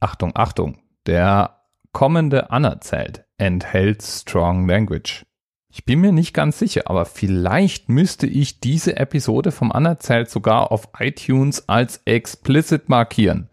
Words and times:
Achtung, 0.00 0.30
Achtung, 0.36 0.78
der 1.06 1.64
kommende 1.90 2.52
Anerzählt 2.52 3.24
enthält 3.36 4.02
Strong 4.02 4.68
Language. 4.68 5.26
Ich 5.70 5.84
bin 5.84 6.00
mir 6.00 6.12
nicht 6.12 6.34
ganz 6.34 6.60
sicher, 6.60 6.82
aber 6.86 7.04
vielleicht 7.04 7.88
müsste 7.88 8.28
ich 8.28 8.60
diese 8.60 8.96
Episode 8.96 9.50
vom 9.50 9.72
Anerzählt 9.72 10.30
sogar 10.30 10.70
auf 10.70 10.88
iTunes 11.00 11.68
als 11.68 12.00
explicit 12.04 12.88
markieren. 12.88 13.50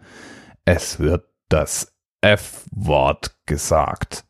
Es 0.65 0.99
wird 0.99 1.25
das 1.49 1.93
F-Wort 2.21 3.35
gesagt. 3.47 4.23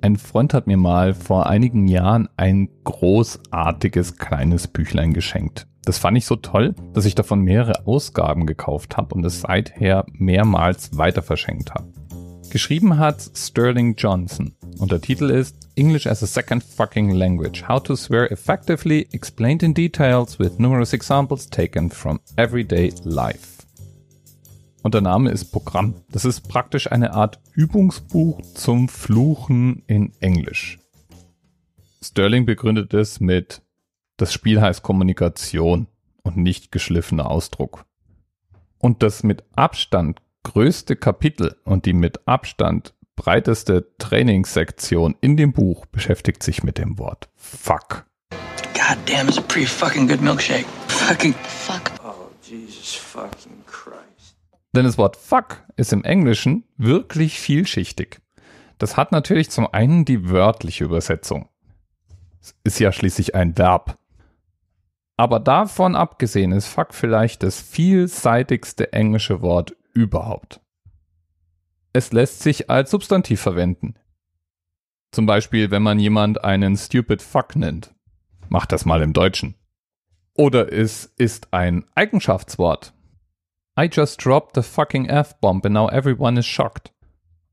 Ein 0.00 0.16
Freund 0.16 0.54
hat 0.54 0.66
mir 0.66 0.78
mal 0.78 1.12
vor 1.12 1.46
einigen 1.46 1.88
Jahren 1.88 2.28
ein 2.38 2.70
großartiges 2.84 4.16
kleines 4.16 4.68
Büchlein 4.68 5.12
geschenkt. 5.12 5.66
Das 5.86 5.98
fand 5.98 6.18
ich 6.18 6.26
so 6.26 6.34
toll, 6.34 6.74
dass 6.94 7.04
ich 7.04 7.14
davon 7.14 7.42
mehrere 7.42 7.86
Ausgaben 7.86 8.44
gekauft 8.44 8.96
habe 8.96 9.14
und 9.14 9.24
es 9.24 9.42
seither 9.42 10.04
mehrmals 10.12 10.98
weiter 10.98 11.22
verschenkt 11.22 11.72
habe. 11.74 11.92
Geschrieben 12.50 12.98
hat 12.98 13.22
Sterling 13.36 13.94
Johnson 13.94 14.56
und 14.78 14.90
der 14.90 15.00
Titel 15.00 15.30
ist 15.30 15.68
English 15.76 16.08
as 16.08 16.24
a 16.24 16.26
Second 16.26 16.64
Fucking 16.64 17.12
Language. 17.12 17.68
How 17.68 17.80
to 17.80 17.94
Swear 17.94 18.32
Effectively, 18.32 19.06
Explained 19.12 19.62
in 19.62 19.74
Details 19.74 20.40
with 20.40 20.58
Numerous 20.58 20.92
Examples 20.92 21.48
Taken 21.48 21.88
from 21.88 22.18
Everyday 22.34 22.92
Life. 23.04 23.62
Und 24.82 24.94
der 24.94 25.02
Name 25.02 25.30
ist 25.30 25.52
Programm. 25.52 25.94
Das 26.10 26.24
ist 26.24 26.48
praktisch 26.48 26.90
eine 26.90 27.14
Art 27.14 27.38
Übungsbuch 27.54 28.42
zum 28.54 28.88
Fluchen 28.88 29.84
in 29.86 30.12
Englisch. 30.18 30.80
Sterling 32.02 32.44
begründet 32.44 32.92
es 32.92 33.20
mit 33.20 33.62
das 34.16 34.32
Spiel 34.32 34.60
heißt 34.60 34.82
Kommunikation 34.82 35.88
und 36.22 36.36
nicht 36.36 36.72
geschliffener 36.72 37.30
Ausdruck. 37.30 37.84
Und 38.78 39.02
das 39.02 39.22
mit 39.22 39.44
Abstand 39.54 40.20
größte 40.42 40.96
Kapitel 40.96 41.56
und 41.64 41.86
die 41.86 41.92
mit 41.92 42.26
Abstand 42.26 42.94
breiteste 43.16 43.92
Trainingssektion 43.98 45.16
in 45.20 45.36
dem 45.36 45.52
Buch 45.52 45.86
beschäftigt 45.86 46.42
sich 46.42 46.62
mit 46.62 46.78
dem 46.78 46.98
Wort 46.98 47.28
Fuck. 47.34 48.06
God 48.74 48.98
damn, 49.06 49.28
it's 49.28 49.38
a 49.38 49.42
pretty 49.42 49.66
fucking 49.66 50.06
good 50.06 50.20
milkshake. 50.20 50.66
Fucking 50.88 51.34
fuck. 51.48 51.90
Oh, 52.04 52.30
Jesus 52.42 52.94
fucking 52.94 53.64
Christ. 53.66 54.36
Denn 54.74 54.84
das 54.84 54.98
Wort 54.98 55.16
Fuck 55.16 55.64
ist 55.76 55.92
im 55.92 56.04
Englischen 56.04 56.64
wirklich 56.76 57.40
vielschichtig. 57.40 58.20
Das 58.78 58.96
hat 58.96 59.10
natürlich 59.10 59.50
zum 59.50 59.66
einen 59.72 60.04
die 60.04 60.28
wörtliche 60.28 60.84
Übersetzung. 60.84 61.48
Es 62.42 62.54
ist 62.62 62.78
ja 62.78 62.92
schließlich 62.92 63.34
ein 63.34 63.56
Verb. 63.56 63.98
Aber 65.16 65.40
davon 65.40 65.94
abgesehen 65.96 66.52
ist 66.52 66.66
fuck 66.66 66.92
vielleicht 66.92 67.42
das 67.42 67.60
vielseitigste 67.60 68.92
englische 68.92 69.40
Wort 69.40 69.74
überhaupt. 69.94 70.60
Es 71.92 72.12
lässt 72.12 72.40
sich 72.42 72.68
als 72.68 72.90
Substantiv 72.90 73.40
verwenden. 73.40 73.94
Zum 75.12 75.24
Beispiel, 75.24 75.70
wenn 75.70 75.82
man 75.82 75.98
jemand 75.98 76.44
einen 76.44 76.76
stupid 76.76 77.22
fuck 77.22 77.56
nennt. 77.56 77.94
Macht 78.50 78.72
das 78.72 78.84
mal 78.84 79.00
im 79.00 79.14
Deutschen. 79.14 79.54
Oder 80.34 80.70
es 80.70 81.06
ist 81.16 81.54
ein 81.54 81.86
Eigenschaftswort. 81.94 82.92
I 83.78 83.88
just 83.90 84.22
dropped 84.22 84.54
the 84.54 84.62
fucking 84.62 85.06
F-bomb 85.06 85.64
and 85.64 85.74
now 85.74 85.88
everyone 85.88 86.38
is 86.38 86.46
shocked. 86.46 86.92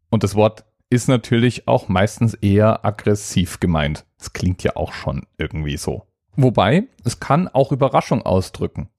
Und 0.09 0.23
das 0.23 0.35
Wort 0.35 0.65
ist 0.89 1.07
natürlich 1.07 1.67
auch 1.67 1.87
meistens 1.87 2.33
eher 2.33 2.83
aggressiv 2.85 3.61
gemeint. 3.61 4.05
Es 4.19 4.33
klingt 4.33 4.63
ja 4.63 4.75
auch 4.75 4.91
schon 4.91 5.25
irgendwie 5.37 5.77
so. 5.77 6.05
Wobei, 6.35 6.85
es 7.03 7.19
kann 7.19 7.47
auch 7.47 7.71
Überraschung 7.71 8.21
ausdrücken. 8.23 8.89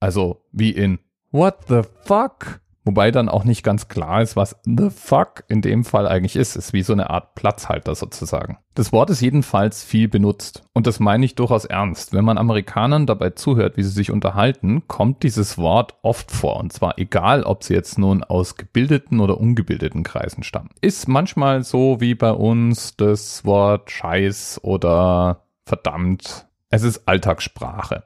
Also 0.00 0.42
wie 0.52 0.70
in 0.70 0.98
What 1.30 1.56
the 1.68 1.82
fuck? 2.04 2.60
Wobei 2.88 3.10
dann 3.10 3.28
auch 3.28 3.44
nicht 3.44 3.62
ganz 3.62 3.88
klar 3.88 4.22
ist, 4.22 4.34
was 4.34 4.56
the 4.64 4.88
fuck 4.88 5.44
in 5.48 5.60
dem 5.60 5.84
Fall 5.84 6.08
eigentlich 6.08 6.36
ist. 6.36 6.56
Es 6.56 6.68
ist 6.68 6.72
wie 6.72 6.82
so 6.82 6.94
eine 6.94 7.10
Art 7.10 7.34
Platzhalter 7.34 7.94
sozusagen. 7.94 8.56
Das 8.74 8.92
Wort 8.92 9.10
ist 9.10 9.20
jedenfalls 9.20 9.84
viel 9.84 10.08
benutzt. 10.08 10.62
Und 10.72 10.86
das 10.86 10.98
meine 10.98 11.26
ich 11.26 11.34
durchaus 11.34 11.66
ernst. 11.66 12.14
Wenn 12.14 12.24
man 12.24 12.38
Amerikanern 12.38 13.04
dabei 13.04 13.28
zuhört, 13.28 13.76
wie 13.76 13.82
sie 13.82 13.90
sich 13.90 14.10
unterhalten, 14.10 14.88
kommt 14.88 15.22
dieses 15.22 15.58
Wort 15.58 15.96
oft 16.00 16.30
vor. 16.30 16.56
Und 16.56 16.72
zwar 16.72 16.98
egal, 16.98 17.42
ob 17.42 17.62
sie 17.62 17.74
jetzt 17.74 17.98
nun 17.98 18.24
aus 18.24 18.56
gebildeten 18.56 19.20
oder 19.20 19.38
ungebildeten 19.38 20.02
Kreisen 20.02 20.42
stammen. 20.42 20.70
Ist 20.80 21.08
manchmal 21.08 21.64
so 21.64 22.00
wie 22.00 22.14
bei 22.14 22.32
uns 22.32 22.96
das 22.96 23.44
Wort 23.44 23.90
Scheiß 23.90 24.60
oder 24.62 25.42
verdammt 25.66 26.47
es 26.70 26.82
ist 26.82 27.08
Alltagssprache. 27.08 28.04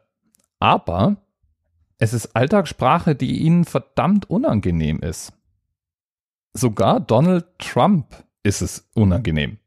Aber 0.58 1.16
es 1.98 2.12
ist 2.12 2.34
Alltagssprache, 2.36 3.14
die 3.14 3.42
ihnen 3.42 3.64
verdammt 3.64 4.28
unangenehm 4.28 5.00
ist. 5.00 5.32
Sogar 6.54 7.00
Donald 7.00 7.46
Trump 7.58 8.24
ist 8.42 8.60
es 8.60 8.88
unangenehm. 8.94 9.58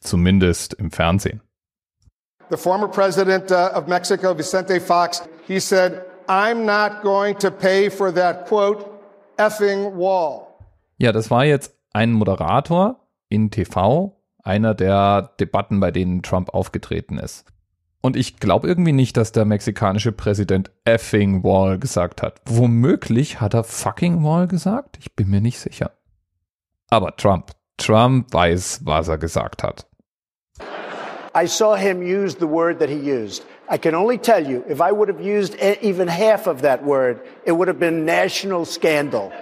Zumindest 0.00 0.74
im 0.74 0.90
Fernsehen. 0.90 1.40
The 2.50 2.56
former 2.56 2.88
president 2.88 3.50
uh, 3.50 3.76
of 3.76 3.86
Mexico, 3.86 4.36
Vicente 4.36 4.80
Fox, 4.80 5.22
he 5.46 5.58
said, 5.58 6.04
I'm 6.28 6.64
not 6.64 7.02
going 7.02 7.38
to 7.38 7.50
pay 7.50 7.90
for 7.90 8.12
that 8.14 8.46
quote 8.46 8.84
effing 9.38 9.96
wall. 9.96 10.46
Ja, 10.98 11.12
das 11.12 11.30
war 11.30 11.44
jetzt 11.44 11.74
ein 11.92 12.12
Moderator 12.12 13.00
in 13.28 13.50
TV, 13.50 14.20
einer 14.42 14.74
der 14.74 15.32
Debatten, 15.40 15.80
bei 15.80 15.90
denen 15.90 16.22
Trump 16.22 16.52
aufgetreten 16.52 17.18
ist. 17.18 17.46
Und 18.04 18.16
ich 18.16 18.36
glaube 18.36 18.68
irgendwie 18.68 18.92
nicht, 18.92 19.16
dass 19.16 19.32
der 19.32 19.46
mexikanische 19.46 20.12
Präsident 20.12 20.70
effing 20.84 21.42
Wall 21.42 21.78
gesagt 21.78 22.20
hat. 22.20 22.38
Womöglich 22.44 23.40
hat 23.40 23.54
er 23.54 23.64
fucking 23.64 24.22
Wall 24.22 24.46
gesagt? 24.46 24.98
Ich 25.00 25.16
bin 25.16 25.30
mir 25.30 25.40
nicht 25.40 25.58
sicher. 25.58 25.90
Aber 26.90 27.16
Trump, 27.16 27.52
Trump 27.78 28.30
weiß, 28.30 28.82
was 28.84 29.08
er 29.08 29.16
gesagt 29.16 29.62
hat. 29.62 29.86
I 31.34 31.46
saw 31.46 31.74
him 31.76 32.02
use 32.02 32.36
the 32.38 32.46
word 32.46 32.78
that 32.78 32.90
he 32.90 32.98
used. 33.10 33.42
I 33.72 33.78
can 33.78 33.94
only 33.94 34.18
tell 34.18 34.46
you, 34.46 34.62
if 34.68 34.82
I 34.82 34.92
would 34.92 35.08
have 35.08 35.22
used 35.22 35.56
even 35.80 36.06
half 36.06 36.46
of 36.46 36.60
that 36.60 36.84
word, 36.84 37.22
it 37.46 37.52
would 37.52 37.68
have 37.68 37.80
been 37.80 38.04
national 38.04 38.66
scandal. 38.66 39.32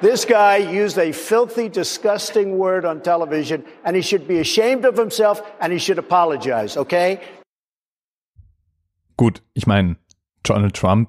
This 0.00 0.24
guy 0.24 0.56
used 0.56 0.96
a 0.96 1.12
filthy, 1.12 1.68
disgusting 1.68 2.56
word 2.56 2.86
on 2.86 3.02
television, 3.02 3.62
and 3.84 3.94
he 3.94 4.00
should 4.00 4.26
be 4.26 4.40
ashamed 4.40 4.86
of 4.86 4.96
himself 4.96 5.42
and 5.60 5.70
he 5.70 5.78
should 5.78 5.98
apologize, 5.98 6.78
okay? 6.78 7.20
Gut, 9.16 9.42
ich 9.54 9.66
meine, 9.66 9.96
Donald 10.42 10.76
Trump, 10.76 11.08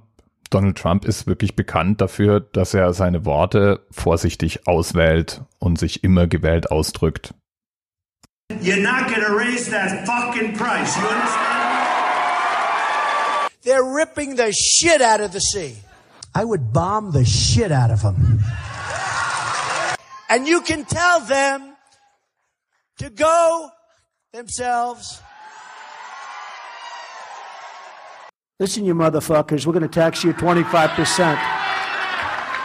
Donald 0.50 0.78
Trump 0.78 1.04
ist 1.04 1.28
wirklich 1.28 1.56
bekannt 1.58 2.00
dafür, 2.00 2.40
dass 2.40 2.74
er 2.74 2.94
seine 2.94 3.26
Worte 3.26 3.86
vorsichtig 3.92 4.66
auswählt 4.66 5.42
und 5.60 5.78
sich 5.78 6.06
immer 6.06 6.26
gewählt 6.26 6.72
ausdrückt. 6.72 7.34
You're 8.62 8.82
not 8.82 9.14
gonna 9.14 9.28
raise 9.28 9.70
that 9.70 10.08
fucking 10.08 10.54
price, 10.54 10.96
you 10.96 11.06
understand? 11.06 11.58
They're 13.64 13.84
ripping 13.84 14.38
the 14.38 14.54
shit 14.54 15.02
out 15.02 15.20
of 15.20 15.34
the 15.34 15.42
sea. 15.42 15.76
I 16.34 16.46
would 16.46 16.72
bomb 16.72 17.12
the 17.12 17.26
shit 17.26 17.72
out 17.72 17.92
of 17.92 18.02
them. 18.02 18.42
And 20.30 20.48
you 20.48 20.62
can 20.62 20.86
tell 20.86 21.20
them 21.28 21.76
to 23.00 23.10
go 23.10 23.70
themselves 24.32 25.22
Listen, 28.60 28.86
you 28.86 28.96
motherfuckers, 28.96 29.68
we're 29.68 29.72
going 29.72 29.88
to 29.88 29.88
tax 29.88 30.24
you 30.24 30.34
25%. 30.34 31.38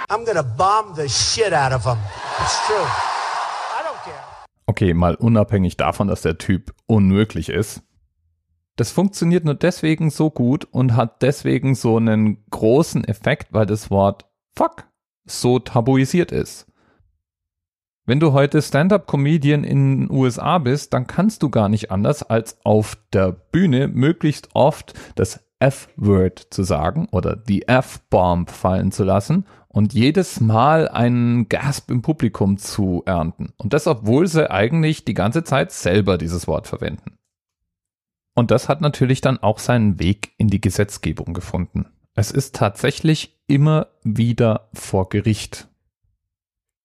I'm 0.08 0.24
going 0.24 0.38
to 0.38 0.42
bomb 0.42 0.94
the 0.94 1.06
shit 1.06 1.52
out 1.52 1.70
of 1.70 1.84
them. 1.84 1.98
It's 2.40 2.66
true. 2.66 2.76
I 2.76 3.82
don't 3.84 4.02
care. 4.02 4.24
Okay, 4.66 4.94
mal 4.94 5.14
unabhängig 5.16 5.76
davon, 5.76 6.08
dass 6.08 6.22
der 6.22 6.38
Typ 6.38 6.72
unmöglich 6.86 7.50
ist. 7.50 7.82
Das 8.76 8.90
funktioniert 8.90 9.44
nur 9.44 9.54
deswegen 9.54 10.08
so 10.08 10.30
gut 10.30 10.64
und 10.64 10.96
hat 10.96 11.20
deswegen 11.20 11.74
so 11.74 11.98
einen 11.98 12.42
großen 12.48 13.04
Effekt, 13.04 13.52
weil 13.52 13.66
das 13.66 13.90
Wort 13.90 14.24
fuck 14.56 14.84
so 15.26 15.58
tabuisiert 15.58 16.32
ist. 16.32 16.72
Wenn 18.06 18.18
du 18.18 18.32
heute 18.32 18.62
Stand-up-Comedian 18.62 19.62
in 19.62 20.06
den 20.06 20.10
USA 20.10 20.56
bist, 20.56 20.94
dann 20.94 21.06
kannst 21.06 21.42
du 21.42 21.50
gar 21.50 21.68
nicht 21.68 21.90
anders, 21.90 22.22
als 22.22 22.64
auf 22.64 22.96
der 23.12 23.32
Bühne 23.32 23.88
möglichst 23.88 24.48
oft 24.54 24.94
das 25.16 25.44
F-Word 25.62 26.48
zu 26.50 26.64
sagen 26.64 27.06
oder 27.12 27.36
die 27.36 27.68
F-Bomb 27.68 28.50
fallen 28.50 28.90
zu 28.90 29.04
lassen 29.04 29.46
und 29.68 29.94
jedes 29.94 30.40
Mal 30.40 30.88
einen 30.88 31.48
Gasp 31.48 31.90
im 31.90 32.02
Publikum 32.02 32.58
zu 32.58 33.04
ernten. 33.06 33.52
Und 33.58 33.72
das, 33.72 33.86
obwohl 33.86 34.26
sie 34.26 34.50
eigentlich 34.50 35.04
die 35.04 35.14
ganze 35.14 35.44
Zeit 35.44 35.70
selber 35.70 36.18
dieses 36.18 36.48
Wort 36.48 36.66
verwenden. 36.66 37.18
Und 38.34 38.50
das 38.50 38.68
hat 38.68 38.80
natürlich 38.80 39.20
dann 39.20 39.38
auch 39.38 39.58
seinen 39.58 40.00
Weg 40.00 40.32
in 40.36 40.48
die 40.48 40.60
Gesetzgebung 40.60 41.32
gefunden. 41.32 41.86
Es 42.14 42.30
ist 42.32 42.56
tatsächlich 42.56 43.40
immer 43.46 43.86
wieder 44.02 44.68
vor 44.74 45.08
Gericht. 45.08 45.68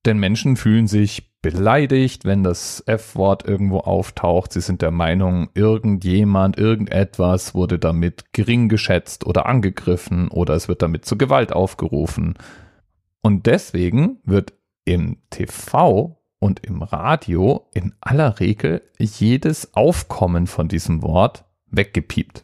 Denn 0.05 0.19
Menschen 0.19 0.55
fühlen 0.55 0.87
sich 0.87 1.36
beleidigt, 1.51 2.25
wenn 2.25 2.43
das 2.43 2.83
F-Wort 2.87 3.47
irgendwo 3.47 3.77
auftaucht. 3.79 4.51
Sie 4.51 4.59
sind 4.59 4.81
der 4.81 4.91
Meinung, 4.91 5.47
irgendjemand, 5.53 6.57
irgendetwas 6.57 7.55
wurde 7.55 7.79
damit 7.79 8.33
gering 8.33 8.67
geschätzt 8.67 9.25
oder 9.25 9.45
angegriffen 9.45 10.27
oder 10.27 10.55
es 10.55 10.67
wird 10.67 10.81
damit 10.81 11.05
zu 11.05 11.17
Gewalt 11.17 11.53
aufgerufen. 11.53 12.33
Und 13.21 13.45
deswegen 13.45 14.19
wird 14.25 14.51
im 14.83 15.19
TV 15.29 16.19
und 16.39 16.65
im 16.65 16.81
Radio 16.81 17.65
in 17.73 17.93
aller 18.01 18.41
Regel 18.41 18.81
jedes 18.99 19.73
Aufkommen 19.73 20.47
von 20.47 20.67
diesem 20.67 21.01
Wort 21.01 21.45
weggepiept. 21.67 22.43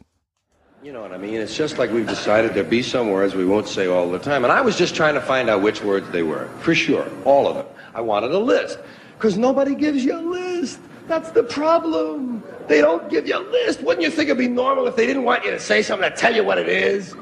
You 0.82 0.92
know 0.92 1.02
what 1.02 1.12
I 1.12 1.18
mean? 1.18 1.42
It's 1.42 1.56
just 1.56 1.76
like 1.76 1.92
we've 1.92 2.08
decided 2.08 2.54
there'll 2.54 2.68
be 2.68 2.82
some 2.82 3.10
words 3.10 3.34
we 3.34 3.44
won't 3.44 3.66
say 3.66 3.86
all 3.86 4.10
the 4.10 4.18
time. 4.18 4.44
And 4.44 4.52
I 4.52 4.64
was 4.64 4.78
just 4.78 4.96
trying 4.96 5.14
to 5.14 5.20
find 5.20 5.50
out 5.50 5.62
which 5.62 5.82
words 5.84 6.06
they 6.10 6.22
were. 6.22 6.48
For 6.60 6.74
sure. 6.74 7.06
All 7.26 7.46
of 7.46 7.56
them. 7.56 7.66
I 7.94 8.00
wanted 8.00 8.32
a 8.32 8.38
list. 8.38 8.78
Because 9.16 9.38
nobody 9.38 9.74
gives 9.74 10.04
you 10.04 10.16
a 10.16 10.20
list. 10.20 10.80
That's 11.06 11.30
the 11.30 11.42
problem. 11.42 12.42
They 12.66 12.80
don't 12.80 13.08
give 13.08 13.28
you 13.28 13.38
a 13.38 13.44
list. 13.50 13.82
Wouldn't 13.82 14.02
you 14.02 14.10
think 14.10 14.28
it'd 14.28 14.38
be 14.38 14.48
normal 14.48 14.86
if 14.86 14.96
they 14.96 15.06
didn't 15.06 15.24
want 15.24 15.44
you 15.44 15.50
to 15.50 15.60
say 15.60 15.82
something 15.82 16.10
to 16.10 16.16
tell 16.16 16.34
you 16.34 16.42
what 16.44 16.58
it 16.58 16.68
is? 16.68 17.14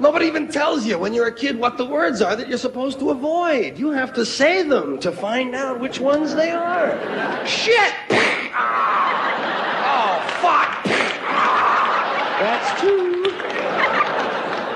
Nobody 0.00 0.26
even 0.26 0.48
tells 0.48 0.86
you 0.86 0.98
when 0.98 1.12
you're 1.12 1.26
a 1.26 1.34
kid 1.34 1.58
what 1.58 1.76
the 1.76 1.84
words 1.84 2.22
are 2.22 2.34
that 2.34 2.48
you're 2.48 2.58
supposed 2.58 2.98
to 3.00 3.10
avoid. 3.10 3.78
You 3.78 3.90
have 3.90 4.12
to 4.14 4.24
say 4.24 4.62
them 4.62 4.98
to 5.00 5.12
find 5.12 5.54
out 5.54 5.78
which 5.78 6.00
ones 6.00 6.34
they 6.34 6.50
are. 6.50 6.98
Shit! 7.46 7.92
Oh, 8.52 10.20
fuck! 10.40 10.84
That's 12.40 12.80
two. 12.80 13.24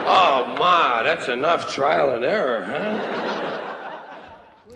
Oh, 0.06 0.54
my, 0.58 1.02
that's 1.02 1.28
enough 1.28 1.72
trial 1.72 2.10
and 2.10 2.22
error, 2.24 2.64
huh? 2.64 3.23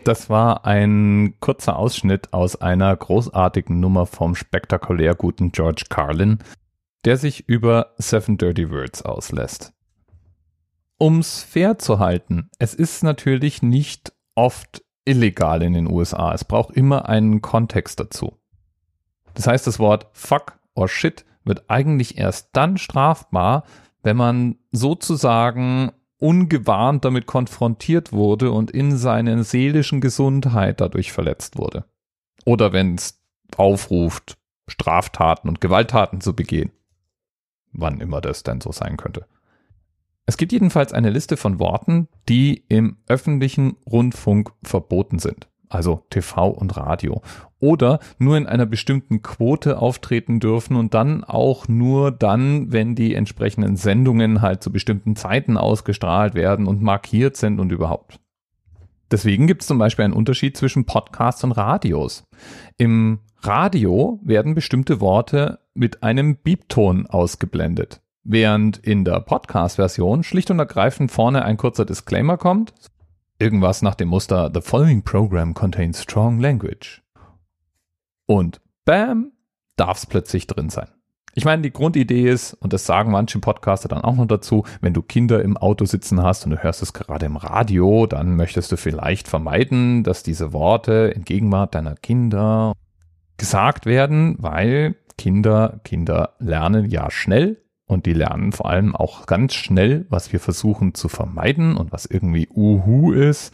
Das 0.09 0.31
war 0.31 0.65
ein 0.65 1.35
kurzer 1.39 1.77
Ausschnitt 1.77 2.33
aus 2.33 2.57
einer 2.57 2.97
großartigen 2.97 3.79
Nummer 3.79 4.07
vom 4.07 4.35
spektakulär 4.35 5.15
guten 5.15 5.53
George 5.53 5.85
Carlin, 5.89 6.39
der 7.05 7.17
sich 7.17 7.49
über 7.49 7.95
Seven 7.99 8.39
Dirty 8.39 8.71
Words 8.71 9.03
auslässt 9.03 9.75
um's 10.99 11.43
fair 11.43 11.79
zu 11.79 11.99
halten, 11.99 12.51
es 12.59 12.75
ist 12.75 13.03
natürlich 13.03 13.63
nicht 13.63 14.13
oft 14.35 14.85
illegal 15.05 15.63
in 15.63 15.73
den 15.73 15.91
USA. 15.91 16.35
Es 16.35 16.45
braucht 16.45 16.77
immer 16.77 17.09
einen 17.09 17.41
Kontext 17.41 17.99
dazu. 17.99 18.37
Das 19.35 19.47
heißt, 19.47 19.67
das 19.67 19.79
Wort 19.79 20.09
fuck 20.13 20.59
or 20.75 20.89
shit 20.89 21.25
wird 21.45 21.71
eigentlich 21.71 22.19
erst 22.19 22.51
dann 22.53 22.77
strafbar, 22.77 23.65
wenn 24.03 24.17
man 24.17 24.57
sozusagen 24.71 25.93
ungewarnt 26.19 27.05
damit 27.05 27.26
konfrontiert 27.26 28.12
wurde 28.12 28.50
und 28.50 28.70
in 28.70 28.97
seiner 28.97 29.43
seelischen 29.44 30.00
Gesundheit 30.00 30.81
dadurch 30.81 31.12
verletzt 31.12 31.59
wurde. 31.59 31.85
Oder 32.44 32.73
wenn 32.73 32.97
es 32.97 33.20
aufruft, 33.56 34.37
Straftaten 34.67 35.49
und 35.49 35.61
Gewalttaten 35.61 36.20
zu 36.20 36.35
begehen. 36.35 36.70
Wann 37.73 38.00
immer 38.00 38.20
das 38.20 38.43
denn 38.43 38.61
so 38.61 38.73
sein 38.73 38.97
könnte. 38.97 39.26
Es 40.26 40.37
gibt 40.37 40.53
jedenfalls 40.53 40.93
eine 40.93 41.11
Liste 41.11 41.37
von 41.38 41.59
Worten, 41.59 42.09
die 42.29 42.64
im 42.69 42.99
öffentlichen 43.06 43.76
Rundfunk 43.91 44.50
verboten 44.62 45.19
sind, 45.19 45.49
also 45.69 46.05
TV 46.11 46.49
und 46.49 46.76
Radio, 46.76 47.23
oder 47.61 47.99
nur 48.19 48.37
in 48.37 48.47
einer 48.47 48.67
bestimmten 48.67 49.23
Quote 49.23 49.79
auftreten 49.79 50.41
dürfen 50.41 50.76
und 50.76 50.94
dann 50.94 51.25
auch 51.25 51.69
nur 51.69 52.11
dann, 52.11 52.73
wenn 52.73 52.94
die 52.94 53.15
entsprechenden 53.15 53.76
Sendungen 53.76 54.43
halt 54.43 54.62
zu 54.62 54.73
bestimmten 54.73 55.17
Zeiten 55.17 55.56
ausgestrahlt 55.56 56.35
werden 56.35 56.67
und 56.67 56.82
markiert 56.82 57.37
sind 57.37 57.61
und 57.61 57.73
überhaupt. 57.73 58.20
Deswegen 59.11 59.47
gibt 59.47 59.62
es 59.62 59.69
zum 59.69 59.79
Beispiel 59.79 60.05
einen 60.05 60.15
Unterschied 60.15 60.56
zwischen 60.56 60.85
Podcasts 60.85 61.43
und 61.43 61.53
Radios. 61.53 62.25
Im 62.76 63.21
Radio 63.41 64.21
werden 64.23 64.55
bestimmte 64.55 65.00
Worte 65.00 65.61
mit 65.75 66.03
einem 66.03 66.37
Beepton 66.37 67.06
ausgeblendet. 67.06 68.03
Während 68.25 68.76
in 68.79 69.05
der 69.05 69.21
Podcast-Version 69.21 70.25
schlicht 70.25 70.50
und 70.50 70.59
ergreifend 70.59 71.11
vorne 71.11 71.44
ein 71.44 71.56
kurzer 71.56 71.87
Disclaimer 71.87 72.37
kommt. 72.37 72.75
Irgendwas 73.40 73.82
nach 73.82 73.94
dem 73.94 74.08
Muster 74.08 74.50
The 74.52 74.61
following 74.61 75.02
program 75.02 75.55
contains 75.55 76.02
strong 76.02 76.40
language. 76.40 77.02
Und 78.26 78.61
bam, 78.85 79.31
darf 79.76 79.99
es 79.99 80.06
plötzlich 80.06 80.49
drin 80.49 80.70
sein. 80.70 80.88
Ich 81.35 81.44
meine, 81.44 81.62
die 81.62 81.73
Grundidee 81.73 82.29
ist, 82.29 82.55
und 82.55 82.73
das 82.73 82.85
sagen 82.85 83.12
manche 83.12 83.38
Podcaster 83.38 83.88
dann 83.88 84.02
auch 84.02 84.17
noch 84.17 84.26
dazu, 84.26 84.64
wenn 84.81 84.93
du 84.93 85.02
Kinder 85.02 85.40
im 85.40 85.56
Auto 85.56 85.85
sitzen 85.85 86.20
hast 86.20 86.44
und 86.44 86.50
du 86.50 86.62
hörst 86.64 86.82
es 86.82 86.93
gerade 86.93 87.26
im 87.26 87.37
Radio, 87.37 88.06
dann 88.06 88.35
möchtest 88.35 88.73
du 88.73 88.76
vielleicht 88.76 89.29
vermeiden, 89.29 90.02
dass 90.02 90.25
diese 90.25 90.52
Worte 90.52 91.12
in 91.14 91.25
Gegenwart 91.25 91.76
deiner 91.76 91.94
Kinder 91.94 92.73
gesagt 93.37 93.87
werden, 93.87 94.35
weil 94.40 94.96
Kinder, 95.17 95.79
Kinder 95.85 96.35
lernen 96.40 96.90
ja 96.90 97.08
schnell 97.08 97.62
und 97.88 98.06
die 98.06 98.12
lernen 98.12 98.52
vor 98.52 98.69
allem 98.69 98.94
auch 98.94 99.26
ganz 99.26 99.55
schnell, 99.55 100.06
was 100.11 100.32
wir 100.32 100.40
versuchen 100.40 100.94
zu 100.94 101.08
vermeiden 101.08 101.76
und 101.76 101.90
was 101.90 102.05
irgendwie 102.05 102.46
Uhu 102.55 103.12
ist. 103.12 103.52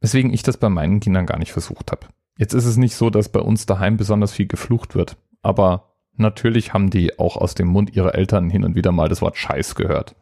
Weswegen 0.00 0.32
ich 0.32 0.44
das 0.44 0.56
bei 0.56 0.68
meinen 0.68 1.00
Kindern 1.00 1.26
gar 1.26 1.38
nicht 1.38 1.52
versucht 1.52 1.90
habe. 1.90 2.06
Jetzt 2.38 2.54
ist 2.54 2.64
es 2.64 2.76
nicht 2.76 2.94
so, 2.94 3.10
dass 3.10 3.28
bei 3.28 3.40
uns 3.40 3.66
daheim 3.66 3.96
besonders 3.96 4.32
viel 4.32 4.46
geflucht 4.46 4.94
wird. 4.94 5.16
Aber 5.42 5.96
natürlich 6.16 6.72
haben 6.72 6.90
die 6.90 7.18
auch 7.18 7.36
aus 7.36 7.54
dem 7.54 7.66
Mund 7.68 7.94
ihrer 7.94 8.14
Eltern 8.14 8.50
hin 8.50 8.64
und 8.64 8.76
wieder 8.76 8.92
mal 8.92 9.08
das 9.08 9.20
Wort 9.20 9.36
Scheiß 9.36 9.74
gehört. 9.74 10.14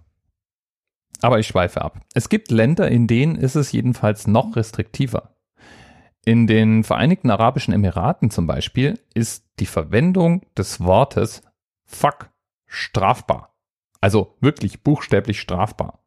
Aber 1.21 1.39
ich 1.39 1.47
schweife 1.47 1.83
ab. 1.83 2.01
Es 2.15 2.31
gibt 2.31 2.51
Länder, 2.51 2.91
in 2.91 3.07
denen 3.07 3.37
ist 3.37 3.57
es 3.57 3.73
jedenfalls 3.73 4.27
noch 4.27 4.57
restriktiver. 4.57 5.37
In 6.25 6.47
den 6.47 6.83
Vereinigten 6.83 7.31
Arabischen 7.31 7.75
Emiraten 7.75 8.31
zum 8.31 8.47
Beispiel 8.47 8.99
ist 9.13 9.45
die 9.59 9.67
Verwendung 9.67 10.43
des 10.57 10.81
Wortes 10.81 11.43
Fuck 11.85 12.32
strafbar. 12.73 13.55
Also 14.01 14.37
wirklich 14.41 14.83
buchstäblich 14.83 15.41
strafbar. 15.41 16.01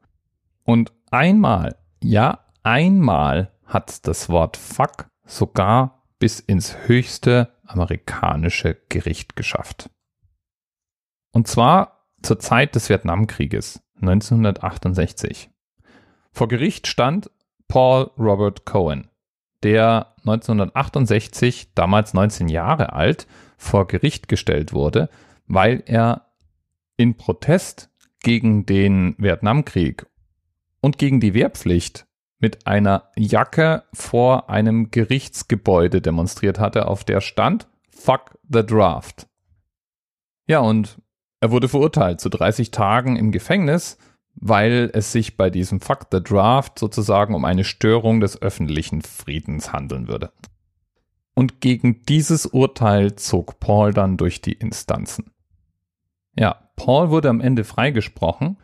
Und 0.64 0.92
einmal, 1.12 1.78
ja, 2.02 2.46
einmal 2.64 3.52
hat 3.66 4.08
das 4.08 4.30
Wort 4.30 4.58
fuck 4.58 5.08
sogar 5.26 6.04
bis 6.20 6.40
ins 6.40 6.76
höchste 6.88 7.54
amerikanische 7.66 8.78
Gericht 8.90 9.36
geschafft. 9.36 9.90
Und 11.32 11.48
zwar 11.48 12.08
zur 12.22 12.40
Zeit 12.40 12.76
des 12.76 12.90
Vietnamkrieges 12.90 13.84
1968. 14.02 15.52
Vor 16.32 16.48
Gericht 16.48 16.88
stand 16.88 17.30
Paul 17.68 18.12
Robert 18.18 18.66
Cohen, 18.66 19.10
der 19.64 20.14
1968, 20.20 21.74
damals 21.76 22.14
19 22.14 22.48
Jahre 22.48 22.94
alt, 22.94 23.28
vor 23.58 23.88
Gericht 23.88 24.28
gestellt 24.28 24.74
wurde, 24.74 25.10
weil 25.48 25.84
er 25.86 26.25
in 26.98 27.16
Protest 27.16 27.90
gegen 28.22 28.66
den 28.66 29.16
Vietnamkrieg 29.18 30.06
und 30.82 30.98
gegen 30.98 31.20
die 31.20 31.34
Wehrpflicht 31.34 32.08
mit 32.40 32.68
einer 32.68 33.12
Jacke 33.16 33.84
vor 33.94 34.50
einem 34.50 34.92
Gerichtsgebäude 34.92 36.02
demonstriert 36.02 36.60
hatte, 36.60 36.88
auf 36.88 37.04
der 37.04 37.22
stand 37.22 37.68
Fuck 37.90 38.38
the 38.50 38.66
Draft. 38.66 39.28
Ja, 40.48 40.60
und 40.60 41.02
er 41.40 41.52
wurde 41.52 41.68
verurteilt 41.68 42.20
zu 42.20 42.30
30 42.30 42.72
Tagen 42.72 43.16
im 43.16 43.32
Gefängnis, 43.32 43.98
weil 44.36 44.92
es 44.94 45.12
sich 45.12 45.38
bei 45.38 45.50
diesem 45.50 45.80
Fuck 45.80 46.08
the 46.12 46.22
Draft 46.22 46.78
sozusagen 46.78 47.34
um 47.34 47.46
eine 47.46 47.64
Störung 47.64 48.20
des 48.20 48.42
öffentlichen 48.42 49.02
Friedens 49.02 49.72
handeln 49.72 50.08
würde. 50.08 50.32
Und 51.34 51.62
gegen 51.62 52.04
dieses 52.04 52.46
Urteil 52.46 53.16
zog 53.16 53.60
Paul 53.60 53.94
dann 53.94 54.18
durch 54.18 54.42
die 54.42 54.54
Instanzen. 54.54 55.32
Ja, 56.38 56.70
Paul 56.76 57.10
wurde 57.10 57.30
am 57.30 57.42
Ende 57.42 57.64
freigesprochen 57.64 58.58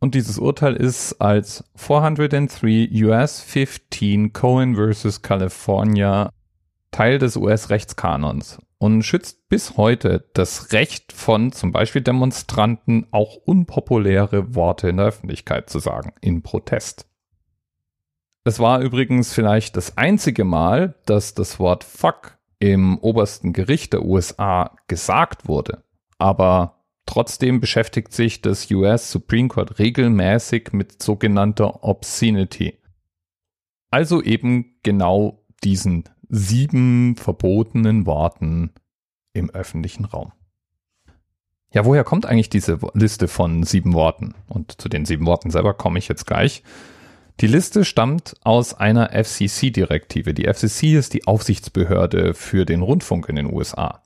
und 0.00 0.14
dieses 0.14 0.38
Urteil 0.38 0.74
ist 0.74 1.20
als 1.20 1.64
403 1.76 2.90
US 3.04 3.40
15 3.40 4.32
Cohen 4.32 4.76
vs. 4.76 5.22
California 5.22 6.30
Teil 6.90 7.18
des 7.18 7.36
US-Rechtskanons 7.36 8.58
und 8.78 9.02
schützt 9.02 9.48
bis 9.48 9.76
heute 9.76 10.28
das 10.34 10.72
Recht 10.72 11.12
von 11.12 11.52
zum 11.52 11.72
Beispiel 11.72 12.02
Demonstranten 12.02 13.06
auch 13.10 13.36
unpopuläre 13.36 14.54
Worte 14.54 14.88
in 14.88 14.96
der 14.96 15.06
Öffentlichkeit 15.06 15.70
zu 15.70 15.78
sagen, 15.78 16.12
in 16.20 16.42
Protest. 16.42 17.06
Es 18.44 18.58
war 18.58 18.80
übrigens 18.80 19.32
vielleicht 19.32 19.76
das 19.76 19.96
einzige 19.98 20.44
Mal, 20.44 20.94
dass 21.04 21.34
das 21.34 21.58
Wort 21.58 21.84
Fuck 21.84 22.38
im 22.58 22.98
obersten 22.98 23.52
Gericht 23.52 23.92
der 23.92 24.04
USA 24.04 24.76
gesagt 24.88 25.48
wurde. 25.48 25.82
Aber 26.18 26.76
Trotzdem 27.06 27.60
beschäftigt 27.60 28.12
sich 28.12 28.42
das 28.42 28.70
US 28.70 29.12
Supreme 29.12 29.48
Court 29.48 29.78
regelmäßig 29.78 30.72
mit 30.72 31.00
sogenannter 31.00 31.84
Obscenity. 31.84 32.78
Also 33.90 34.20
eben 34.20 34.76
genau 34.82 35.44
diesen 35.62 36.04
sieben 36.28 37.14
verbotenen 37.14 38.04
Worten 38.04 38.72
im 39.32 39.50
öffentlichen 39.50 40.04
Raum. 40.04 40.32
Ja, 41.72 41.84
woher 41.84 42.04
kommt 42.04 42.26
eigentlich 42.26 42.50
diese 42.50 42.78
Liste 42.94 43.28
von 43.28 43.62
sieben 43.62 43.92
Worten? 43.92 44.34
Und 44.48 44.80
zu 44.80 44.88
den 44.88 45.04
sieben 45.04 45.26
Worten 45.26 45.50
selber 45.50 45.74
komme 45.74 45.98
ich 45.98 46.08
jetzt 46.08 46.26
gleich. 46.26 46.64
Die 47.40 47.46
Liste 47.46 47.84
stammt 47.84 48.34
aus 48.42 48.74
einer 48.74 49.10
FCC-Direktive. 49.10 50.34
Die 50.34 50.52
FCC 50.52 50.96
ist 50.96 51.14
die 51.14 51.26
Aufsichtsbehörde 51.26 52.34
für 52.34 52.64
den 52.64 52.82
Rundfunk 52.82 53.28
in 53.28 53.36
den 53.36 53.52
USA. 53.52 54.02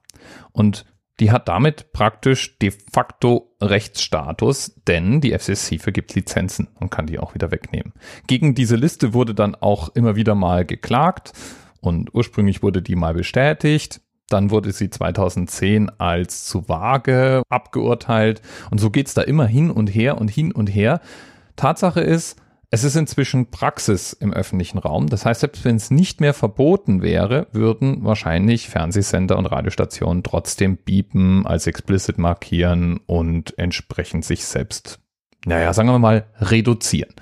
Und 0.53 0.85
die 1.21 1.31
hat 1.31 1.49
damit 1.49 1.93
praktisch 1.93 2.59
de 2.59 2.73
facto 2.93 3.55
Rechtsstatus, 3.61 4.75
denn 4.89 5.21
die 5.21 5.39
FCC 5.39 5.79
vergibt 5.79 6.15
Lizenzen 6.15 6.69
und 6.81 6.91
kann 6.91 7.07
die 7.07 7.19
auch 7.19 7.35
wieder 7.35 7.51
wegnehmen. 7.51 7.93
Gegen 8.27 8.55
diese 8.55 8.77
Liste 8.77 9.13
wurde 9.13 9.35
dann 9.35 9.55
auch 9.55 9.91
immer 9.95 10.17
wieder 10.17 10.35
mal 10.35 10.65
geklagt 10.65 11.33
und 11.81 12.15
ursprünglich 12.15 12.63
wurde 12.63 12.83
die 12.83 12.97
mal 12.97 13.15
bestätigt. 13.15 14.01
Dann 14.29 14.51
wurde 14.51 14.73
sie 14.73 14.91
2010 14.91 15.91
als 15.99 16.45
zu 16.47 16.69
vage 16.69 17.43
abgeurteilt 17.49 18.41
und 18.71 18.79
so 18.79 18.91
geht's 18.91 19.13
da 19.13 19.23
immer 19.23 19.47
hin 19.47 19.71
und 19.71 19.89
her 19.89 20.19
und 20.19 20.29
hin 20.29 20.53
und 20.53 20.69
her. 20.69 21.01
Tatsache 21.57 22.01
ist, 22.01 22.41
es 22.73 22.85
ist 22.85 22.95
inzwischen 22.95 23.51
Praxis 23.51 24.13
im 24.13 24.33
öffentlichen 24.33 24.79
Raum. 24.79 25.09
Das 25.09 25.27
heißt, 25.27 25.41
selbst 25.41 25.65
wenn 25.65 25.75
es 25.75 25.91
nicht 25.91 26.21
mehr 26.21 26.33
verboten 26.33 27.03
wäre, 27.03 27.49
würden 27.51 28.05
wahrscheinlich 28.05 28.69
Fernsehsender 28.69 29.37
und 29.37 29.47
Radiostationen 29.47 30.23
trotzdem 30.23 30.77
biepen, 30.77 31.47
als 31.47 31.67
explicit 31.67 32.19
markieren 32.19 33.01
und 33.07 33.59
entsprechend 33.59 34.25
sich 34.25 34.45
selbst, 34.45 35.01
naja, 35.45 35.73
sagen 35.73 35.89
wir 35.89 35.99
mal, 35.99 36.27
reduzieren. 36.39 37.13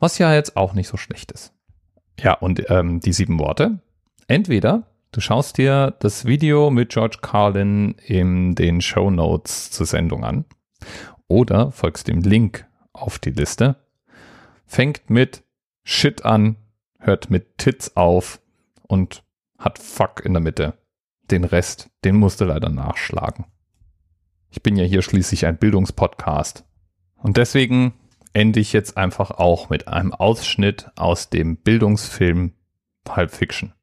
Was 0.00 0.18
ja 0.18 0.34
jetzt 0.34 0.56
auch 0.56 0.74
nicht 0.74 0.88
so 0.88 0.96
schlecht 0.96 1.30
ist. 1.30 1.52
Ja, 2.18 2.34
und 2.34 2.68
ähm, 2.68 2.98
die 2.98 3.12
sieben 3.12 3.38
Worte. 3.38 3.78
Entweder 4.26 4.88
du 5.12 5.20
schaust 5.20 5.58
dir 5.58 5.94
das 6.00 6.24
Video 6.24 6.70
mit 6.70 6.90
George 6.90 7.18
Carlin 7.22 7.94
in 8.04 8.56
den 8.56 8.80
Show 8.80 9.10
Notes 9.10 9.70
zur 9.70 9.86
Sendung 9.86 10.24
an 10.24 10.46
oder 11.28 11.70
folgst 11.70 12.08
dem 12.08 12.22
Link 12.22 12.66
auf 12.92 13.20
die 13.20 13.30
Liste 13.30 13.76
fängt 14.70 15.10
mit 15.10 15.42
Shit 15.82 16.24
an, 16.24 16.56
hört 17.00 17.28
mit 17.28 17.58
Tits 17.58 17.96
auf 17.96 18.40
und 18.86 19.24
hat 19.58 19.80
Fuck 19.80 20.24
in 20.24 20.32
der 20.32 20.40
Mitte. 20.40 20.78
Den 21.28 21.42
Rest, 21.44 21.90
den 22.04 22.16
musste 22.16 22.44
leider 22.44 22.68
nachschlagen. 22.68 23.46
Ich 24.48 24.62
bin 24.62 24.76
ja 24.76 24.84
hier 24.84 25.02
schließlich 25.02 25.46
ein 25.46 25.58
Bildungspodcast. 25.58 26.64
Und 27.16 27.36
deswegen 27.36 27.94
ende 28.32 28.60
ich 28.60 28.72
jetzt 28.72 28.96
einfach 28.96 29.32
auch 29.32 29.70
mit 29.70 29.88
einem 29.88 30.12
Ausschnitt 30.12 30.90
aus 30.94 31.30
dem 31.30 31.56
Bildungsfilm 31.56 32.52
Pulp 33.04 33.32
Fiction. 33.32 33.74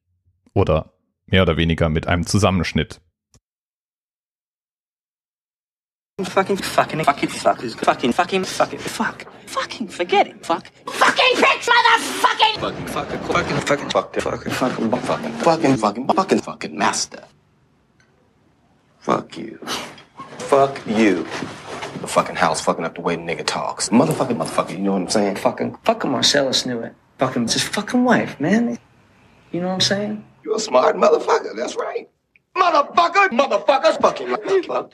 Oder 0.54 0.94
mehr 1.26 1.42
oder 1.42 1.58
weniger 1.58 1.90
mit 1.90 2.08
einem 2.08 2.26
Zusammenschnitt. 2.26 3.02
Fucking, 6.24 6.58
fucking, 6.58 7.04
fucking, 7.04 7.30
fucking, 7.30 7.70
fucking, 7.70 8.12
fucking, 8.12 8.44
fucking, 8.44 8.80
fuck. 8.80 9.32
Fucking, 9.46 9.88
forget 9.88 10.26
it. 10.26 10.44
Fuck. 10.44 10.66
Fucking 10.88 11.36
bitch, 11.36 11.70
motherfucking! 11.70 12.60
Fucking, 12.60 12.88
fucking, 12.88 13.20
fucking, 13.20 13.60
fucking, 13.60 13.90
fucking, 13.92 14.22
fucking, 14.22 14.52
fucking, 14.52 14.90
fucking, 14.90 15.38
fucking, 15.38 15.78
fucking, 15.78 16.08
fucking, 16.08 16.40
fucking 16.40 16.76
master. 16.76 17.24
Fuck 18.98 19.38
you. 19.38 19.60
Fuck 20.40 20.82
you. 20.88 21.22
The 22.02 22.08
fucking 22.08 22.36
house 22.36 22.62
fucking 22.62 22.84
up 22.84 22.96
the 22.96 23.02
way 23.02 23.16
the 23.16 23.22
nigga 23.22 23.46
talks. 23.46 23.90
Motherfucking 23.90 24.38
motherfucker, 24.38 24.72
you 24.72 24.80
know 24.80 24.94
what 24.94 25.04
I'm 25.04 25.10
saying? 25.10 25.36
Fucking, 25.36 25.78
fucking 25.84 26.10
Marcellus 26.10 26.66
knew 26.66 26.80
it. 26.80 26.96
Fucking, 27.20 27.44
his 27.44 27.62
fucking 27.62 28.04
wife, 28.04 28.40
man. 28.40 28.80
You 29.52 29.62
know 29.62 29.68
what 29.68 29.74
I'm 29.76 29.82
saying? 29.82 30.26
You're 30.44 30.56
a 30.56 30.60
smart 30.60 30.96
motherfucker, 30.96 31.56
that's 31.56 31.76
right. 31.76 32.10
Motherfucker! 32.68 33.30
Motherfuckers! 33.32 34.02
Fucking 34.02 34.28
motherfucker. 34.28 34.92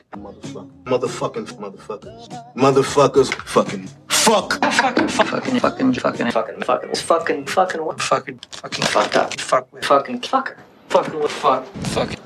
Motherfucking 0.84 1.46
motherfuckers. 1.58 2.54
Motherfuckers 2.54 3.34
fucking 3.34 3.88
fuck. 4.06 4.62
Fucking 4.62 5.08
fucking 5.08 5.58
fucking 5.58 5.92
fucking 5.92 6.30
fucking 6.30 6.62
fucking 6.62 6.94
fucking 6.94 7.46
fucking 7.46 7.84
what? 7.84 8.00
Fucking 8.00 8.38
fucking 8.50 8.84
fucked 8.84 9.16
up. 9.16 9.40
Fuck 9.40 9.66
fucking 9.82 10.20
fucker. 10.20 10.56
Fucking 10.88 11.20
with 11.20 11.32
fuck. 11.32 11.66
Fucking. 11.94 12.18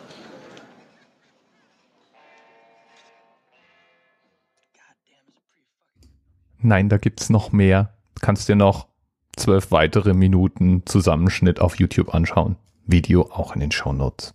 Nein, 6.61 6.91
da 6.91 6.99
gibt's 6.99 7.31
noch 7.31 7.53
mehr. 7.53 7.95
Kannst 8.21 8.51
dir 8.51 8.57
noch 8.57 8.87
zwölf 9.37 9.71
weitere 9.71 10.13
Minuten 10.13 10.83
Zusammenschnitt 10.85 11.61
auf 11.61 11.79
YouTube 11.79 12.15
anschauen. 12.15 12.57
Video 12.85 13.31
auch 13.33 13.55
in 13.55 13.61
den 13.61 13.71
Show 13.71 13.95
Notes. 13.95 14.35